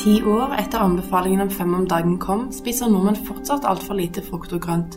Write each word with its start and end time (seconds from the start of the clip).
Ti 0.00 0.22
år 0.24 0.54
etter 0.56 0.80
anbefalingen 0.80 1.40
om 1.40 1.50
fem 1.52 1.74
om 1.76 1.82
dagen 1.88 2.14
kom, 2.18 2.46
spiser 2.56 2.88
nordmenn 2.88 3.18
fortsatt 3.26 3.66
altfor 3.68 3.98
lite 3.98 4.22
frukt 4.24 4.54
og 4.56 4.62
grønt. 4.64 4.94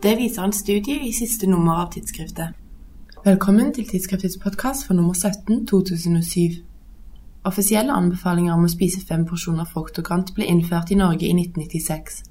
Det 0.00 0.14
viser 0.16 0.46
en 0.46 0.54
studie 0.56 0.96
i 1.04 1.10
siste 1.12 1.44
nummer 1.50 1.82
av 1.82 1.90
tidsskriftet. 1.92 2.54
Velkommen 3.26 3.74
til 3.76 3.84
tidsskriftets 3.90 4.38
podkast 4.40 4.86
for 4.86 4.96
nummer 4.96 5.12
17 5.12 5.66
2007. 5.68 6.56
Offisielle 7.44 7.92
anbefalinger 7.92 8.56
om 8.56 8.64
å 8.64 8.72
spise 8.72 9.04
fem 9.04 9.28
porsjoner 9.28 9.68
frukt 9.68 10.00
og 10.00 10.08
grønt 10.08 10.32
ble 10.32 10.48
innført 10.48 10.88
i 10.88 11.00
Norge 11.04 11.28
i 11.28 11.36
1996. 11.36 12.24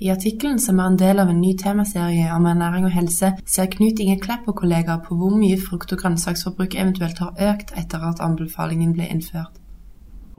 I 0.00 0.08
artikkelen, 0.16 0.56
som 0.64 0.80
er 0.80 0.88
en 0.88 1.00
del 1.04 1.20
av 1.20 1.28
en 1.28 1.44
ny 1.44 1.52
temaserie 1.60 2.32
om 2.32 2.48
ernæring 2.48 2.88
og 2.88 2.96
helse, 2.96 3.34
ser 3.44 3.72
Knut 3.76 4.00
Inge 4.00 4.16
Klepp 4.24 4.48
og 4.48 4.62
kollegaer 4.64 5.04
på 5.04 5.12
hvor 5.12 5.36
mye 5.36 5.60
frukt- 5.60 5.92
og 5.92 6.06
grønnsaksforbruk 6.06 6.80
eventuelt 6.80 7.20
har 7.20 7.50
økt 7.52 7.76
etter 7.76 8.08
at 8.14 8.24
anbefalingen 8.24 8.96
ble 8.96 9.12
innført. 9.12 9.59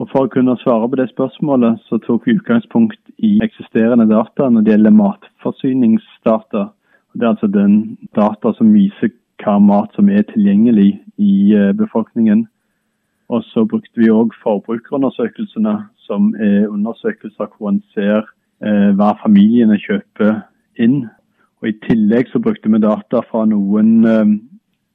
Og 0.00 0.08
For 0.10 0.26
å 0.26 0.30
kunne 0.32 0.56
svare 0.62 0.88
på 0.88 0.98
det 0.98 1.10
spørsmålet, 1.12 1.80
så 1.88 1.98
tok 2.02 2.26
vi 2.26 2.36
utgangspunkt 2.36 3.00
i 3.18 3.36
eksisterende 3.44 4.08
data 4.10 4.48
når 4.50 4.64
det 4.64 4.72
gjelder 4.72 4.96
matforsyningsdata. 4.98 6.62
Det 7.14 7.26
er 7.26 7.34
altså 7.34 7.50
den 7.52 7.98
data 8.16 8.54
som 8.56 8.72
viser 8.72 9.12
hva 9.42 9.58
mat 9.60 9.94
som 9.96 10.08
er 10.08 10.24
tilgjengelig 10.30 10.90
i 11.20 11.54
eh, 11.54 11.72
befolkningen. 11.76 12.46
Og 13.32 13.44
så 13.48 13.64
brukte 13.68 14.00
vi 14.00 14.10
òg 14.12 14.34
forbrukerundersøkelsene, 14.42 15.76
som 16.06 16.32
er 16.40 16.68
undersøkelser 16.68 17.50
hvor 17.56 17.72
en 17.72 17.82
ser 17.94 18.24
eh, 18.64 18.90
hva 18.96 19.12
familiene 19.22 19.78
kjøper 19.80 20.42
inn. 20.82 21.04
Og 21.62 21.70
I 21.70 21.76
tillegg 21.86 22.32
så 22.32 22.42
brukte 22.42 22.70
vi 22.72 22.82
data 22.82 23.22
fra 23.28 23.44
noen 23.48 23.92
eh, 24.08 24.34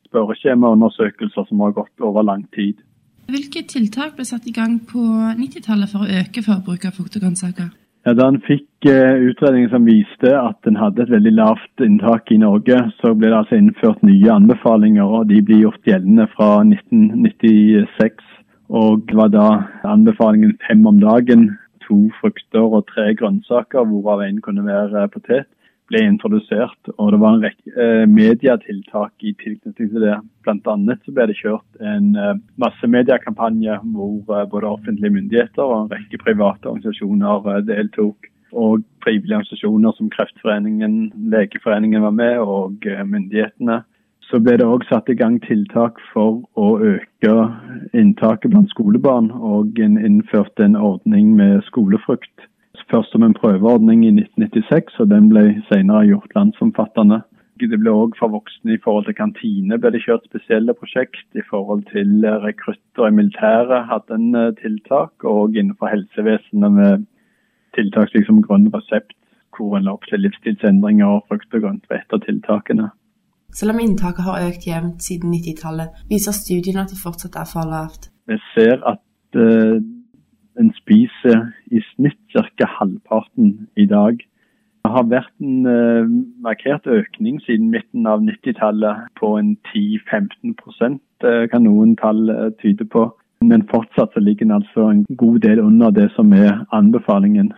spørreskjemaundersøkelser 0.10 1.48
som 1.50 1.64
har 1.66 1.76
gått 1.78 2.04
over 2.04 2.26
lang 2.28 2.46
tid. 2.56 2.80
Hvilke 3.28 3.66
tiltak 3.68 4.16
ble 4.16 4.24
satt 4.24 4.46
i 4.48 4.54
gang 4.56 4.78
på 4.88 5.02
90-tallet 5.36 5.92
for 5.92 6.06
å 6.06 6.20
øke 6.22 6.44
forbruket 6.46 6.90
av 6.90 6.96
frukt 6.96 7.18
og 7.18 7.26
grønnsaker? 7.26 7.74
Ja, 8.08 8.14
da 8.16 8.30
en 8.32 8.40
fikk 8.40 8.88
utredningen 8.88 9.28
utredninger 9.34 9.74
som 9.74 9.88
viste 9.90 10.32
at 10.40 10.70
en 10.70 10.80
hadde 10.80 11.04
et 11.04 11.12
veldig 11.12 11.34
lavt 11.36 11.84
inntak 11.84 12.32
i 12.32 12.38
Norge, 12.40 12.78
så 13.02 13.12
ble 13.12 13.28
det 13.28 13.40
altså 13.42 13.60
innført 13.60 14.06
nye 14.08 14.32
anbefalinger, 14.32 15.04
og 15.04 15.28
de 15.28 15.42
blir 15.44 15.66
gjort 15.66 15.90
gjeldende 15.92 16.30
fra 16.38 16.50
1996. 16.64 18.24
Og 18.72 19.12
var 19.20 19.34
da 19.36 19.50
anbefalingen 19.84 20.56
fem 20.64 20.88
om 20.88 21.04
dagen, 21.04 21.50
to 21.84 22.06
frukter 22.22 22.64
og 22.64 22.88
tre 22.94 23.12
grønnsaker, 23.20 23.84
hvorav 23.92 24.24
én 24.24 24.40
kunne 24.44 24.64
være 24.64 25.04
potet 25.12 25.52
ble 25.88 26.04
introdusert, 26.04 26.90
og 26.98 27.12
det 27.14 27.20
var 27.22 27.36
en 27.36 27.44
rekke 27.46 27.74
eh, 27.80 28.04
medietiltak 28.12 29.14
i 29.24 29.34
tilknytning 29.40 29.92
til 29.92 30.04
det. 30.04 30.16
Blant 30.46 30.68
annet 30.72 31.04
så 31.06 31.14
ble 31.16 31.28
det 31.30 31.38
kjørt 31.40 31.84
en 31.84 32.10
eh, 32.20 32.40
massemediekampanje 32.60 33.80
hvor 33.94 34.36
eh, 34.36 34.48
både 34.52 34.72
offentlige 34.74 35.14
myndigheter 35.16 35.64
og 35.64 35.86
en 35.86 35.94
rekke 35.96 36.20
private 36.24 36.68
organisasjoner 36.68 37.62
deltok. 37.68 38.32
Og 38.56 38.84
frivillige 39.04 39.42
organisasjoner 39.42 39.96
som 39.98 40.10
Kreftforeningen, 40.12 41.12
Legeforeningen 41.32 42.04
var 42.04 42.16
med, 42.16 42.38
og 42.40 42.86
myndighetene. 42.86 43.82
Så 44.28 44.40
ble 44.44 44.56
det 44.60 44.68
òg 44.68 44.84
satt 44.88 45.08
i 45.12 45.16
gang 45.20 45.36
tiltak 45.44 46.00
for 46.14 46.42
å 46.60 46.70
øke 46.84 47.34
inntaket 47.96 48.52
blant 48.52 48.72
skolebarn, 48.72 49.30
og 49.32 49.80
innførte 49.80 50.64
en 50.64 50.80
ordning 50.80 51.36
med 51.36 51.60
skolefrukt 51.68 52.48
først 52.92 53.12
som 53.12 53.24
en 53.24 53.36
prøveordning 53.38 54.06
i 54.06 54.14
1996, 54.14 55.00
og 55.00 55.10
den 55.10 55.30
ble 55.32 55.44
senere 55.72 56.08
gjort 56.08 56.36
landsomfattende. 56.36 57.22
Det 57.60 57.80
ble 57.82 57.90
òg 57.90 58.14
for 58.20 58.30
voksne 58.30 58.76
i 58.76 58.82
forhold 58.84 59.08
til 59.08 59.18
kantine 59.18 59.80
ble 59.82 59.92
det 59.96 60.04
kjørt 60.04 60.28
spesielle 60.30 60.76
prosjekt. 60.78 61.26
I 61.34 61.44
forhold 61.50 61.84
til 61.90 62.26
rekrutter 62.46 63.08
i 63.08 63.16
militæret 63.20 63.88
hadde 63.90 64.20
en 64.20 64.36
eh, 64.36 64.54
tiltak, 64.62 65.14
og 65.24 65.58
innenfor 65.58 65.90
helsevesenet 65.90 66.78
med 66.78 67.08
tiltak 67.78 68.14
som 68.28 68.44
grønn 68.46 68.70
resept, 68.74 69.18
hvor 69.58 69.78
en 69.78 69.88
la 69.88 69.96
opp 69.98 70.06
til 70.10 70.22
livsstilsendringer 70.22 71.18
og 71.18 71.26
frukt 71.32 71.54
og 71.58 71.66
grønt 71.66 71.90
ved 71.90 72.04
et 72.04 72.14
av 72.14 72.22
tiltakene. 72.28 72.92
Selv 73.58 73.74
om 73.74 73.80
inntaket 73.82 74.28
har 74.28 74.46
økt 74.46 74.68
jevnt 74.68 75.02
siden 75.02 75.34
90-tallet, 75.34 76.04
viser 76.12 76.36
studiene 76.36 76.84
at 76.84 76.94
det 76.94 77.00
fortsatt 77.02 77.38
er 77.42 77.48
for 77.50 77.66
lavt. 77.66 78.12
Vi 78.30 78.38
ser 78.54 78.84
at 78.86 79.40
uh, 79.40 79.80
en 80.60 80.72
spiser 80.78 81.48
i 81.72 81.82
snitt 81.94 82.20
ca. 82.34 82.68
halvparten 82.80 83.68
i 83.78 83.86
dag. 83.86 84.18
Det 84.86 84.94
har 84.94 85.08
vært 85.12 85.34
en 85.44 85.66
uh, 85.68 86.08
markert 86.44 86.88
økning 86.88 87.42
siden 87.44 87.70
midten 87.74 88.08
av 88.08 88.24
90-tallet 88.24 89.10
på 89.20 89.34
en 89.40 89.58
10-15 89.74 90.56
uh, 90.56 91.46
kan 91.52 91.66
noen 91.68 91.96
tall 92.00 92.30
uh, 92.32 92.50
tyde 92.62 92.86
på. 92.86 93.10
Men 93.44 93.68
fortsatt 93.70 94.14
så 94.14 94.24
ligger 94.24 94.46
den 94.46 94.56
altså 94.60 94.90
en 94.90 95.06
god 95.18 95.40
del 95.40 95.60
under 95.60 95.92
det 95.92 96.10
som 96.16 96.32
er 96.34 96.64
anbefalingen. 96.72 97.52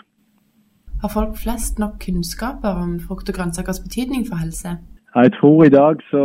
Har 1.02 1.14
folk 1.14 1.38
flest 1.38 1.80
nok 1.80 2.02
kunnskaper 2.06 2.81
om 2.84 2.98
frukt 3.00 3.30
og 3.30 3.36
grønnsakers 3.36 3.80
betydning 3.86 4.26
for 4.28 4.42
helse? 4.42 4.76
Jeg 5.16 5.31
tror 5.34 5.64
i 5.64 5.70
dag 5.74 6.02
så 6.12 6.22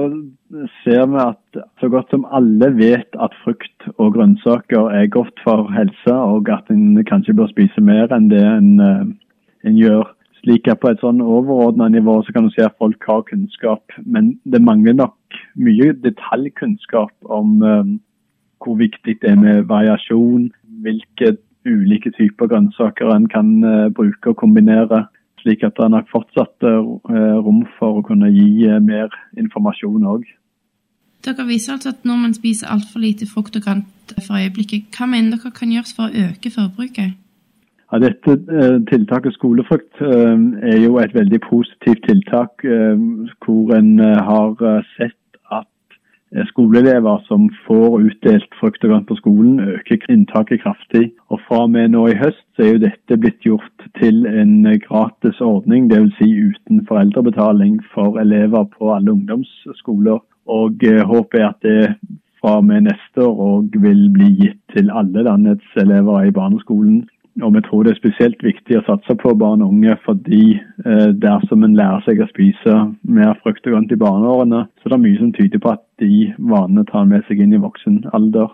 ser 0.84 1.06
vi 1.08 1.20
at 1.20 1.62
så 1.80 1.88
godt 1.88 2.10
som 2.10 2.26
alle 2.36 2.68
vet 2.76 3.16
at 3.26 3.32
frukt 3.44 3.86
og 3.96 4.12
grønnsaker 4.12 4.90
er 4.92 5.06
godt 5.06 5.40
for 5.44 5.70
helsa, 5.72 6.12
og 6.12 6.50
at 6.52 6.68
en 6.70 7.00
kanskje 7.04 7.36
bør 7.38 7.48
spise 7.52 7.80
mer 7.80 8.12
enn 8.12 8.28
det 8.28 8.42
en, 8.44 8.80
eh, 8.80 9.06
en 9.64 9.78
gjør. 9.80 10.04
Slik 10.42 10.68
at 10.68 10.80
På 10.80 10.90
et 10.92 11.00
sånn 11.00 11.22
overordna 11.24 11.88
nivå 11.88 12.20
så 12.22 12.32
kan 12.32 12.44
du 12.44 12.50
si 12.52 12.60
at 12.60 12.76
folk 12.78 13.00
har 13.08 13.22
kunnskap, 13.24 13.80
men 14.04 14.38
det 14.44 14.60
mangler 14.60 14.92
nok 14.92 15.16
mye 15.56 15.94
detaljkunnskap 16.04 17.12
om 17.24 17.62
um, 17.62 18.00
hvor 18.60 18.76
viktig 18.76 19.16
det 19.22 19.30
er 19.30 19.40
med 19.40 19.64
variasjon, 19.64 20.50
hvilke 20.84 21.38
ulike 21.64 22.12
typer 22.12 22.52
grønnsaker 22.52 23.14
en 23.14 23.28
kan 23.28 23.64
uh, 23.64 23.88
bruke 23.88 24.34
og 24.34 24.36
kombinere 24.36 25.06
slik 25.44 25.64
at 25.66 25.76
det 25.76 25.84
er 25.84 25.92
nok 25.92 26.08
fortsatt 26.12 26.64
eh, 26.64 27.36
rom 27.44 27.64
for 27.78 28.00
å 28.00 28.06
kunne 28.06 28.30
gi 28.32 28.64
eh, 28.68 28.80
mer 28.80 29.12
informasjon 29.40 30.06
òg. 30.14 30.24
Dere 31.24 31.46
viser 31.48 31.76
altså 31.76 31.92
at 31.94 32.04
nordmenn 32.04 32.36
spiser 32.36 32.72
altfor 32.72 33.00
lite 33.04 33.28
frukt 33.28 33.56
og 33.56 33.64
grønt 33.64 34.16
for 34.26 34.40
øyeblikket. 34.40 34.90
Hva 34.96 35.08
mener 35.08 35.36
dere 35.36 35.52
kan 35.56 35.72
gjøres 35.72 35.94
for 35.96 36.08
å 36.08 36.24
øke 36.28 36.52
forbruket? 36.52 37.20
Ja, 37.92 38.00
dette 38.02 38.36
eh, 38.36 38.78
tiltaket 38.90 39.36
skolefrukt 39.36 40.00
er 40.02 40.80
jo 40.82 40.96
et 41.00 41.14
veldig 41.14 41.40
positivt 41.44 42.02
tiltak 42.08 42.64
hvor 43.44 43.76
en 43.76 43.98
har 44.00 44.56
sett 44.96 45.18
skoleelever 46.50 47.20
som 47.28 47.46
får 47.66 48.00
utdelt 48.08 48.56
frukt 48.60 48.84
og 48.84 48.90
grønt 48.90 49.06
på 49.08 49.16
skolen, 49.20 49.60
øker 49.60 50.06
inntaket 50.10 50.62
kraftig. 50.62 51.12
Og 51.30 51.40
Fra 51.46 51.62
og 51.62 51.70
med 51.70 51.92
nå 51.94 52.06
i 52.10 52.18
høst 52.18 52.42
så 52.56 52.64
er 52.64 52.72
jo 52.72 52.82
dette 52.86 53.18
blitt 53.20 53.40
gjort 53.46 53.86
til 54.00 54.26
en 54.26 54.66
gratis 54.86 55.40
ordning, 55.40 55.90
dvs. 55.90 56.16
Si 56.18 56.30
uten 56.48 56.84
foreldrebetaling 56.88 57.80
for 57.94 58.18
elever 58.18 58.64
på 58.78 58.94
alle 58.94 59.12
ungdomsskoler. 59.12 60.18
Og 60.46 60.84
eh, 60.84 61.02
Håpet 61.06 61.40
er 61.40 61.48
at 61.48 61.62
det 61.62 61.94
fra 62.40 62.58
og 62.60 62.66
med 62.68 62.84
neste 62.90 63.24
år 63.24 63.38
òg 63.40 63.76
vil 63.80 64.08
bli 64.12 64.28
gitt 64.42 64.60
til 64.74 64.90
alle 64.92 65.22
landets 65.24 65.78
elever 65.80 66.26
i 66.28 66.34
barneskolen. 66.34 67.04
Og 67.42 67.50
vi 67.54 67.60
tror 67.66 67.82
det 67.82 67.94
er 67.94 67.98
spesielt 67.98 68.42
viktig 68.46 68.76
å 68.78 68.84
satse 68.86 69.16
på 69.18 69.32
barn 69.38 69.62
og 69.64 69.72
unge, 69.74 69.96
fordi 70.04 70.54
eh, 70.86 71.08
dersom 71.18 71.64
en 71.66 71.74
lærer 71.74 72.04
seg 72.06 72.20
å 72.22 72.28
spise 72.30 72.74
mer 73.02 73.34
frukt 73.42 73.66
og 73.66 73.74
grønt 73.74 73.94
i 73.94 73.98
barneårene, 73.98 74.60
så 74.78 74.90
det 74.90 74.94
er 74.94 75.02
mye 75.02 75.18
som 75.18 75.32
tyder 75.34 75.62
på 75.64 75.72
at 75.74 75.82
de 76.02 76.28
vanene 76.38 76.86
tar 76.92 77.08
med 77.10 77.26
seg 77.26 77.42
inn 77.42 77.56
i 77.56 77.62
voksen 77.64 78.04
alder. 78.14 78.52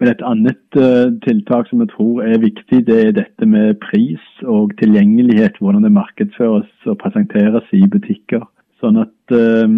Men 0.00 0.08
Et 0.14 0.22
annet 0.24 0.78
eh, 0.80 1.10
tiltak 1.26 1.66
som 1.68 1.82
jeg 1.82 1.90
tror 1.92 2.22
er 2.24 2.40
viktig, 2.40 2.86
det 2.86 3.00
er 3.00 3.12
dette 3.18 3.46
med 3.46 3.76
pris 3.82 4.22
og 4.48 4.72
tilgjengelighet. 4.80 5.58
Hvordan 5.60 5.84
det 5.84 5.92
markedsføres 5.92 6.70
og 6.88 6.96
presenteres 7.02 7.68
i 7.76 7.82
butikker. 7.84 8.46
Sånn 8.80 8.96
at 9.02 9.34
eh, 9.36 9.68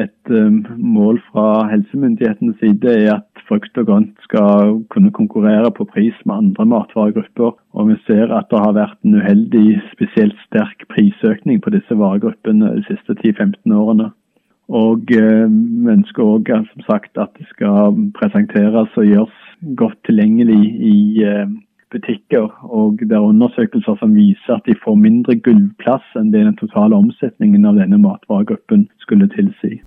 Et 0.00 0.32
uh, 0.32 0.50
mål 0.78 1.20
fra 1.28 1.66
helsemyndighetenes 1.70 2.58
side 2.62 2.88
er 2.88 3.18
at 3.18 3.29
frukt 3.50 3.80
og 3.80 3.88
grønt 3.88 4.22
skal 4.26 4.78
kunne 4.94 5.10
konkurrere 5.10 5.70
på 5.74 5.86
pris 5.90 6.14
med 6.24 6.36
andre 6.36 6.66
matvaregrupper. 6.72 7.56
Og 7.74 7.88
vi 7.90 7.96
ser 8.06 8.30
at 8.34 8.48
det 8.52 8.62
har 8.62 8.76
vært 8.78 8.98
en 9.04 9.18
uheldig, 9.18 9.80
spesielt 9.94 10.38
sterk 10.46 10.86
prisøkning 10.92 11.60
på 11.62 11.74
disse 11.74 11.98
varegruppene 11.98 12.76
de 12.78 12.84
siste 12.88 13.18
10-15 13.18 13.74
årene. 13.74 14.10
Og 14.70 15.10
eh, 15.18 15.48
vi 15.50 15.90
ønsker 15.90 16.22
òg 16.22 16.52
som 16.70 16.86
sagt 16.86 17.18
at 17.18 17.34
det 17.38 17.48
skal 17.50 17.96
presenteres 18.14 18.94
og 18.94 19.08
gjøres 19.08 19.42
godt 19.76 19.98
tilgjengelig 20.06 20.62
i 20.92 20.98
eh, 21.26 21.50
butikker. 21.90 22.46
Og 22.62 23.02
det 23.02 23.18
er 23.18 23.26
undersøkelser 23.32 23.98
som 23.98 24.14
viser 24.14 24.56
at 24.60 24.66
de 24.70 24.78
får 24.84 24.98
mindre 25.02 25.34
gulvplass 25.42 26.06
enn 26.14 26.30
det 26.30 26.46
den 26.46 26.58
totale 26.60 26.94
omsetningen 26.94 27.66
av 27.66 27.82
denne 27.82 27.98
matvaregruppen 27.98 28.86
skulle 29.02 29.30
tilsi. 29.34 29.80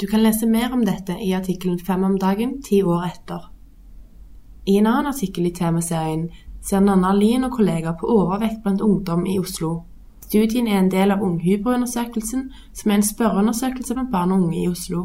Du 0.00 0.06
kan 0.06 0.22
lese 0.22 0.46
mer 0.46 0.72
om 0.72 0.84
dette 0.84 1.12
i 1.12 1.34
artikkelen 1.34 1.78
'Fem 1.78 2.04
om 2.04 2.18
dagen 2.18 2.62
ti 2.62 2.82
år 2.82 3.02
etter'. 3.04 3.48
I 4.66 4.76
en 4.78 4.86
annen 4.86 5.06
artikkel 5.06 5.46
i 5.46 5.50
temaserien 5.50 6.30
ser 6.62 6.80
Nanna 6.80 7.12
Lien 7.12 7.44
og 7.44 7.52
kollegaer 7.52 7.98
på 8.00 8.08
overvekt 8.08 8.62
blant 8.62 8.80
ungdom 8.80 9.26
i 9.26 9.38
Oslo. 9.38 9.82
Studien 10.20 10.68
er 10.68 10.78
en 10.78 10.88
del 10.90 11.10
av 11.10 11.20
Unghybro-undersøkelsen, 11.20 12.48
som 12.72 12.90
er 12.90 12.94
en 12.94 13.06
spørreundersøkelse 13.10 13.94
blant 13.94 14.12
barn 14.12 14.32
og 14.32 14.46
unge 14.46 14.62
i 14.62 14.68
Oslo. 14.68 15.04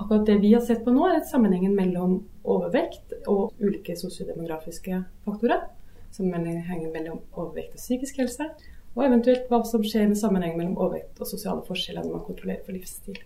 Akkurat 0.00 0.26
det 0.26 0.40
vi 0.40 0.54
har 0.54 0.64
sett 0.64 0.84
på 0.84 0.96
nå, 0.96 1.06
er 1.06 1.20
sammenhengen 1.30 1.76
mellom 1.76 2.22
overvekt 2.44 3.12
og 3.28 3.52
ulike 3.60 3.96
sosiodemografiske 3.96 5.04
faktorer. 5.24 5.68
Som 6.12 6.32
henger 6.32 6.92
mellom 6.92 7.20
overvekt 7.32 7.76
og 7.76 7.84
psykisk 7.84 8.16
helse. 8.24 8.48
Og 8.94 9.04
eventuelt 9.04 9.48
hva 9.50 9.64
som 9.64 9.84
skjer 9.84 10.08
med 10.08 10.16
sammenhengen 10.16 10.58
mellom 10.58 10.78
overvekt 10.78 11.20
og 11.20 11.26
sosiale 11.26 11.62
forskjeller 11.68 12.04
når 12.04 12.12
man 12.12 12.28
kontrollerer 12.32 12.64
for 12.64 12.72
livsstil. 12.72 13.24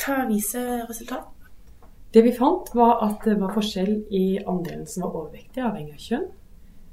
Hva 0.00 0.24
viser 0.28 0.86
resultatet? 0.88 1.28
Det 2.12 2.22
vi 2.22 2.32
fant, 2.36 2.68
var 2.76 2.98
at 3.06 3.24
det 3.24 3.38
var 3.40 3.54
forskjell 3.54 3.92
i 4.12 4.38
andelen 4.44 4.84
som 4.86 5.06
var 5.06 5.14
overvektige, 5.16 5.64
avhengig 5.64 5.94
av 5.94 6.02
kjønn. 6.06 6.26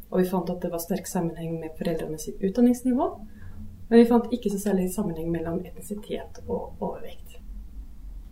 Og 0.09 0.21
vi 0.21 0.29
fant 0.29 0.51
at 0.53 0.61
det 0.63 0.71
var 0.71 0.79
sterk 0.79 1.09
sammenheng 1.11 1.57
med 1.59 1.75
foreldrenes 1.77 2.29
utdanningsnivå. 2.39 3.09
Men 3.89 3.99
vi 3.99 4.07
fant 4.07 4.31
ikke 4.33 4.51
så 4.53 4.61
særlig 4.61 4.87
sammenheng 4.93 5.27
mellom 5.33 5.59
etnisitet 5.67 6.39
og 6.47 6.79
overvekt. 6.79 7.35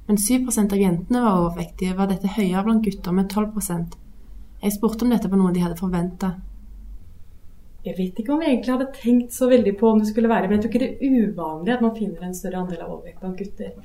Men 0.08 0.20
7% 0.24 0.74
av 0.74 0.80
jentene 0.80 1.22
var 1.26 1.42
overvektige. 1.42 1.96
Var 1.98 2.08
dette 2.14 2.36
høyere 2.38 2.64
blant 2.64 2.86
gutter 2.86 3.16
med 3.16 3.28
12% 3.34 3.98
Jeg 4.64 4.74
spurte 4.74 5.04
om 5.04 5.12
dette 5.12 5.30
var 5.30 5.42
noe 5.42 5.52
de 5.54 5.66
hadde 5.66 5.78
forventa. 5.78 6.38
Jeg 7.86 7.96
vet 7.98 8.20
ikke 8.20 8.34
om 8.34 8.40
vi 8.42 8.48
egentlig 8.48 8.74
hadde 8.74 8.94
tenkt 8.96 9.36
så 9.36 9.48
veldig 9.52 9.76
på 9.80 9.92
om 9.92 10.00
det 10.02 10.10
skulle 10.10 10.32
være, 10.32 10.48
men 10.48 10.58
jeg 10.58 10.64
tror 10.64 10.74
ikke 10.74 10.86
det 10.86 10.94
er 10.96 11.28
uvanlig 11.28 11.74
at 11.76 11.84
man 11.84 11.96
finner 11.96 12.26
en 12.26 12.36
større 12.36 12.64
andel 12.64 12.82
av 12.84 12.96
overvekt 12.96 13.22
blant 13.22 13.38
gutter. 13.40 13.76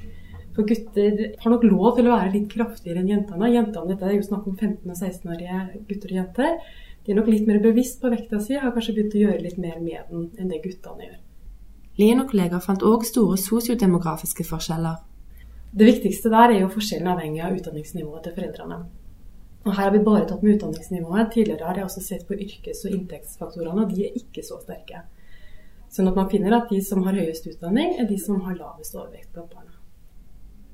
For 0.53 0.69
gutter 0.69 1.21
har 1.41 1.53
nok 1.53 1.65
lov 1.65 1.97
til 1.97 2.09
å 2.09 2.17
være 2.17 2.33
litt 2.35 2.49
kraftigere 2.53 3.01
enn 3.01 3.09
jentene. 3.09 3.51
Jentene, 3.55 3.89
Dette 3.95 4.09
er 4.09 4.19
jo 4.19 4.25
snakk 4.27 4.49
om 4.51 4.57
15- 4.57 4.91
og 4.93 4.99
16-årige 4.99 5.61
gutter 5.89 6.13
og 6.13 6.19
jenter. 6.19 6.59
De 7.03 7.13
er 7.13 7.19
nok 7.19 7.31
litt 7.33 7.47
mer 7.49 7.61
bevisst 7.63 8.03
på 8.03 8.11
vekta 8.13 8.41
si, 8.41 8.59
har 8.61 8.75
kanskje 8.75 8.95
begynt 8.99 9.17
å 9.17 9.23
gjøre 9.25 9.45
litt 9.47 9.57
mer 9.59 9.81
med 9.81 10.11
den 10.11 10.29
enn 10.39 10.53
det 10.53 10.61
guttene 10.63 11.09
gjør. 11.09 11.17
Lien 12.01 12.21
og 12.23 12.29
kollegaer 12.31 12.63
fant 12.65 12.85
òg 12.89 13.03
store 13.05 13.39
sosiodemografiske 13.41 14.47
forskjeller. 14.49 15.01
Det 15.73 15.89
viktigste 15.89 16.31
der 16.33 16.53
er 16.53 16.61
jo 16.61 16.71
forskjellen 16.73 17.11
avhengig 17.15 17.43
av 17.45 17.57
utdanningsnivået 17.57 18.27
til 18.27 18.37
foreldrene. 18.37 18.79
Og 19.65 19.73
Her 19.73 19.85
har 19.87 19.93
vi 19.95 20.05
bare 20.05 20.27
tatt 20.29 20.43
med 20.43 20.57
utdanningsnivået. 20.57 21.33
Tidligere 21.33 21.69
har 21.69 21.77
jeg 21.81 21.85
også 21.85 22.03
sett 22.05 22.27
på 22.29 22.37
yrkes- 22.37 22.85
og 22.85 22.97
inntektsfaktorene, 22.97 23.85
og 23.85 23.95
de 23.95 24.07
er 24.07 24.17
ikke 24.19 24.45
så 24.45 24.59
sterke. 24.61 25.05
Sånn 25.93 26.09
at 26.09 26.17
man 26.17 26.31
finner 26.33 26.57
at 26.57 26.69
de 26.73 26.81
som 26.85 27.05
har 27.07 27.17
høyest 27.17 27.47
utdanning, 27.47 27.95
er 28.01 28.09
de 28.09 28.19
som 28.19 28.41
har 28.45 28.59
lavest 28.59 28.97
overvekt 28.97 29.33
blant 29.33 29.55
barna. 29.55 29.72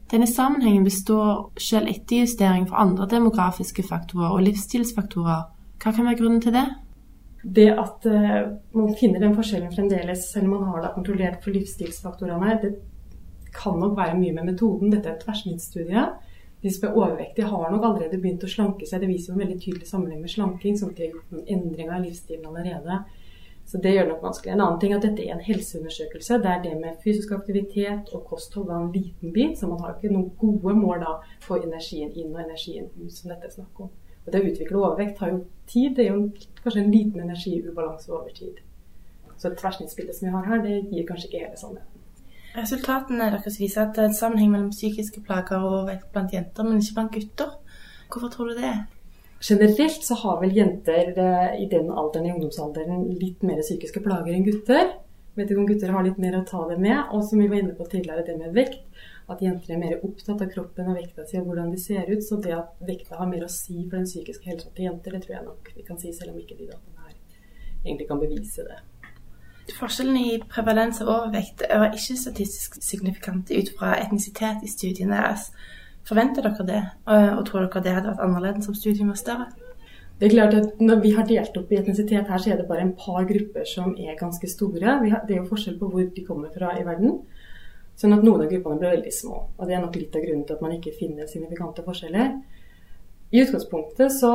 Denne 0.09 0.27
sammenhengen 0.27 0.85
består 0.85 1.51
selv 1.61 1.91
etter 1.91 2.23
justering 2.23 2.65
for 2.69 2.81
andre 2.81 3.07
demografiske 3.11 3.85
faktorer 3.85 4.33
og 4.33 4.45
livsstilsfaktorer. 4.47 5.43
Hva 5.79 5.93
kan 5.93 6.09
være 6.09 6.19
grunnen 6.21 6.41
til 6.41 6.55
det? 6.57 6.65
Det 7.45 7.69
at 7.71 8.07
uh, 8.09 8.39
man 8.75 8.95
finner 8.99 9.21
den 9.23 9.37
forskjellen 9.37 9.75
fremdeles, 9.75 10.31
selv 10.33 10.49
om 10.49 10.57
man 10.57 10.71
har 10.73 10.87
da 10.87 10.95
kontrollert 10.95 11.45
for 11.45 11.55
livsstilsfaktorene, 11.55 12.57
det 12.63 12.73
kan 13.55 13.79
nok 13.79 13.95
være 13.99 14.17
mye 14.19 14.33
med 14.33 14.49
metoden. 14.53 14.91
Dette 14.93 15.13
er 15.13 15.19
et 15.19 15.23
tverrsnittsstudie. 15.27 16.09
De 16.63 16.73
som 16.75 16.89
er 16.89 16.97
overvektige, 16.99 17.47
har 17.47 17.71
nok 17.71 17.85
allerede 17.87 18.19
begynt 18.19 18.45
å 18.45 18.51
slanke 18.51 18.89
seg. 18.89 19.05
Det 19.05 19.13
viser 19.13 19.35
en 19.35 19.45
veldig 19.45 19.61
tydelig 19.61 19.87
sammenheng 19.87 20.25
med 20.25 20.33
slanking, 20.33 20.77
sånn 20.79 20.91
at 20.91 20.99
de 20.99 21.07
har 21.07 21.15
gjort 21.15 21.37
en 21.37 21.47
endring 21.57 21.93
av 21.93 22.03
livsstilen 22.03 22.49
allerede. 22.49 22.99
Så 23.69 23.79
det 23.85 23.91
gjør 23.93 24.07
det 24.07 24.13
nok 24.15 24.23
vanskelig. 24.25 24.53
En 24.53 24.61
annen 24.65 24.79
ting 24.81 24.93
er 24.93 24.97
at 24.97 25.05
dette 25.05 25.25
er 25.27 25.35
en 25.35 25.45
helseundersøkelse 25.45 26.39
Det 26.41 26.51
er 26.51 26.63
det 26.65 26.77
med 26.81 27.01
fysisk 27.05 27.33
aktivitet 27.37 28.09
og 28.17 28.25
kosthold 28.31 28.67
var 28.67 28.79
en 28.81 28.93
liten 28.93 29.33
bit, 29.33 29.59
så 29.59 29.69
man 29.69 29.83
har 29.85 29.97
ikke 29.97 30.15
noen 30.15 30.31
gode 30.41 30.75
mål 30.79 31.03
da 31.05 31.13
på 31.45 31.59
energien 31.61 32.15
inn 32.15 32.33
og 32.33 32.41
energien 32.47 32.89
ut, 32.97 33.13
som 33.13 33.29
dette 33.29 33.51
er 33.51 33.53
snakk 33.59 33.83
om. 33.85 33.91
Og 34.25 34.33
Det 34.33 34.41
å 34.41 34.49
utvikle 34.49 34.81
overvekt 34.81 35.19
tar 35.19 35.35
jo 35.35 35.45
tid. 35.67 35.95
Det 35.97 36.07
er 36.07 36.17
jo 36.17 36.25
kanskje 36.63 36.81
en 36.81 36.91
liten 36.93 37.21
energiubalanse 37.21 38.13
over 38.13 38.33
tid. 38.41 38.65
Så 39.37 39.53
tverrsnittsbildet 39.53 39.61
tverrsnittsbilde 39.61 40.17
som 40.17 40.29
vi 40.29 40.35
har 40.35 40.49
her, 40.49 40.65
det 40.65 40.93
gir 40.93 41.07
kanskje 41.07 41.29
ikke 41.29 41.45
hele 41.45 41.61
sannheten. 41.61 42.05
Resultatene 42.57 43.31
deres 43.35 43.61
viser 43.61 43.85
at 43.85 43.97
det 43.97 44.03
er 44.03 44.11
en 44.11 44.21
sammenheng 44.21 44.51
mellom 44.51 44.71
psykiske 44.73 45.21
plager 45.29 45.61
og 45.61 45.73
overvekt 45.73 46.09
blant 46.13 46.33
jenter, 46.33 46.65
men 46.65 46.81
ikke 46.81 46.97
blant 46.97 47.13
gutter. 47.13 47.53
Hvorfor 48.09 48.33
tror 48.33 48.49
du 48.49 48.63
det? 48.63 48.75
Generelt 49.41 50.05
så 50.05 50.17
har 50.19 50.41
vel 50.41 50.57
jenter 50.57 51.13
eh, 51.15 51.61
i 51.63 51.69
den 51.71 51.91
alderen, 51.91 52.27
i 52.27 52.33
ungdomsalderen, 52.35 53.05
litt 53.21 53.45
mer 53.47 53.61
psykiske 53.63 54.03
plager 54.03 54.35
enn 54.35 54.47
gutter. 54.47 54.97
Vet 55.39 55.53
ikke 55.53 55.63
om 55.63 55.69
gutter 55.69 55.95
har 55.95 56.03
litt 56.03 56.19
mer 56.19 56.41
å 56.41 56.47
ta 56.47 56.65
det 56.71 56.81
med. 56.83 56.99
Og 57.15 57.23
som 57.29 57.39
vi 57.39 57.47
var 57.51 57.63
inne 57.63 57.77
på 57.79 57.87
tidligere, 57.87 58.27
det 58.27 58.39
med 58.41 58.57
vekt. 58.57 58.83
At 59.31 59.43
jenter 59.45 59.77
er 59.77 59.83
mer 59.83 59.99
opptatt 60.03 60.43
av 60.43 60.51
kroppen 60.51 60.89
og 60.91 60.99
vekta 60.99 61.27
si 61.29 61.39
og 61.39 61.51
hvordan 61.51 61.71
de 61.71 61.79
ser 61.79 62.11
ut. 62.11 62.25
Så 62.25 62.41
det 62.43 62.57
at 62.57 62.75
vekta 62.83 63.21
har 63.21 63.31
mer 63.31 63.47
å 63.47 63.53
si 63.53 63.85
for 63.85 64.01
den 64.01 64.09
psykiske 64.09 64.51
helsa 64.51 64.73
til 64.75 64.89
jenter, 64.89 65.15
det 65.15 65.27
tror 65.27 65.37
jeg 65.37 65.47
nok 65.47 65.73
vi 65.77 65.87
kan 65.87 66.01
si, 66.01 66.15
selv 66.17 66.35
om 66.35 66.41
ikke 66.43 66.59
de 66.59 66.71
dataene 66.73 67.07
her 67.07 67.17
egentlig 67.85 68.09
kan 68.09 68.21
bevise 68.21 68.65
det. 68.67 68.81
Forskjellen 69.79 70.17
i 70.17 70.39
prevalens 70.49 71.03
av 71.05 71.11
overvekt 71.13 71.63
var 71.69 71.93
ikke 71.93 72.17
statistisk 72.17 72.79
signifikant 72.83 73.51
ut 73.53 73.73
fra 73.79 73.93
etnisitet 74.01 74.65
i 74.65 74.71
studiene 74.73 75.15
deres. 75.15 75.51
Forventer 76.09 76.47
dere 76.47 76.65
det, 76.65 76.83
og 77.07 77.43
tror 77.49 77.67
dere 77.67 77.83
det 77.85 77.93
hadde 77.93 78.13
vært 78.13 78.23
annerledes 78.25 78.71
om 78.71 78.77
studiet 78.77 79.09
var 79.09 79.19
større? 79.21 79.49
Det 80.19 80.27
er 80.27 80.35
klart 80.35 80.55
at 80.55 80.81
Når 80.81 81.01
vi 81.03 81.11
har 81.15 81.27
delt 81.27 81.57
opp 81.57 81.73
i 81.73 81.77
etnisitet 81.79 82.27
her, 82.27 82.39
så 82.39 82.51
er 82.51 82.57
det 82.57 82.69
bare 82.69 82.83
en 82.83 82.97
par 82.97 83.27
grupper 83.29 83.65
som 83.65 83.95
er 83.95 84.17
ganske 84.19 84.49
store. 84.49 84.99
det 85.27 85.35
er 85.35 85.43
jo 85.43 85.51
forskjell 85.51 85.79
på 85.79 85.89
hvor 85.89 86.09
de 86.15 86.25
kommer 86.25 86.49
fra 86.51 86.73
i 86.81 86.85
verden. 86.85 87.21
Sånn 87.99 88.15
at 88.15 88.25
noen 88.25 88.43
av 88.43 88.51
gruppene 88.51 88.79
blir 88.79 88.97
veldig 88.97 89.13
små. 89.13 89.37
Og 89.59 89.67
det 89.67 89.75
er 89.75 89.81
nok 89.83 89.97
litt 89.97 90.17
av 90.17 90.23
grunnen 90.23 90.45
til 90.47 90.55
at 90.55 90.63
man 90.63 90.73
ikke 90.73 90.97
finner 90.99 91.27
signifikante 91.27 91.85
forskjeller. 91.87 92.35
I 93.31 93.43
utgangspunktet 93.45 94.13
så 94.13 94.33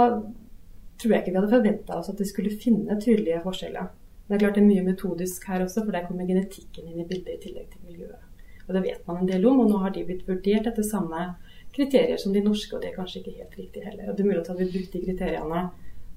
tror 1.01 1.11
jeg 1.11 1.23
ikke 1.23 1.31
vi 1.31 1.39
hadde 1.39 1.51
forventa 1.51 1.97
oss 1.97 2.09
at 2.11 2.19
vi 2.19 2.27
skulle 2.29 2.57
finne 2.63 2.99
tydelige 3.01 3.41
forskjeller. 3.43 3.87
Det 4.27 4.35
er 4.35 4.43
klart 4.43 4.55
det 4.55 4.63
er 4.63 4.69
mye 4.69 4.85
metodisk 4.85 5.47
her 5.49 5.63
også, 5.65 5.83
for 5.83 5.91
der 5.91 6.05
kommer 6.07 6.27
genetikken 6.27 6.87
inn 6.87 7.01
i 7.01 7.07
bildet 7.07 7.33
i 7.33 7.41
tillegg 7.47 7.71
til 7.71 7.87
miljøet. 7.87 8.21
Og 8.67 8.75
det 8.75 8.83
vet 8.85 9.07
man 9.07 9.19
en 9.19 9.31
del 9.31 9.47
om, 9.49 9.59
og 9.63 9.71
nå 9.71 9.81
har 9.83 9.91
de 9.95 10.05
blitt 10.07 10.27
vurdert 10.27 10.69
etter 10.69 10.85
samme 10.87 11.25
kriterier 11.73 12.19
som 12.21 12.33
de 12.33 12.43
norske, 12.45 12.75
og 12.75 12.81
det 12.83 12.91
er 12.91 12.97
kanskje 12.97 13.21
ikke 13.21 13.37
helt 13.39 13.57
riktig 13.59 13.83
heller. 13.85 14.09
Og 14.09 14.17
det 14.17 14.23
er 14.23 14.29
mulig 14.29 14.43
at 14.43 14.59
vi 14.59 14.69
brukt 14.75 14.93
de 14.93 15.05
kriteriene 15.07 15.63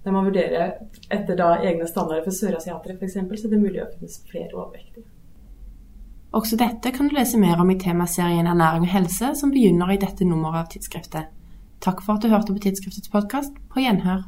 der 0.07 0.15
man 0.15 0.27
vurderer 0.29 0.77
etter 1.11 1.35
da 1.35 1.49
egne 1.67 1.87
standarder 1.91 2.23
for 2.23 2.31
sørasiatere 2.31 2.95
f.eks., 2.95 3.17
så 3.41 3.49
det 3.51 3.57
er 3.57 3.63
mulig 3.65 3.81
å 3.83 3.89
finnes 3.91 4.21
flere 4.31 4.53
overvektige. 4.55 5.03
Også 6.37 6.59
dette 6.61 6.93
kan 6.95 7.09
du 7.09 7.17
lese 7.17 7.41
mer 7.43 7.59
om 7.59 7.73
i 7.73 7.79
temaserien 7.81 8.47
Ernæring 8.47 8.87
og 8.87 8.93
helse, 8.93 9.33
som 9.35 9.51
begynner 9.51 9.91
i 9.91 9.99
dette 9.99 10.29
nummeret 10.29 10.61
av 10.63 10.71
tidsskriftet. 10.71 11.33
Takk 11.83 12.05
for 12.07 12.15
at 12.15 12.23
du 12.23 12.31
hørte 12.31 12.55
på 12.55 12.63
Tidsskriftets 12.63 13.11
podkast. 13.11 13.59
På 13.73 13.83
gjenhør. 13.83 14.23